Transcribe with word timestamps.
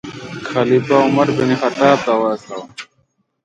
خلیفه 0.51 0.95
عمر 1.05 1.27
بن 1.37 1.51
خطاب 1.61 1.97
ته 2.05 2.13
واستاوه. 2.21 2.67